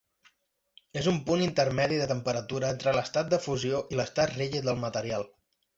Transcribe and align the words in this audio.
És 1.01 1.09
un 1.11 1.19
punt 1.27 1.43
intermedi 1.47 2.01
de 2.01 2.09
temperatura 2.13 2.73
entre 2.77 2.97
l'estat 2.97 3.33
de 3.35 3.43
fusió 3.47 3.87
i 3.97 4.01
l'estat 4.03 4.37
rígid 4.41 4.71
del 4.71 4.87
material. 4.89 5.33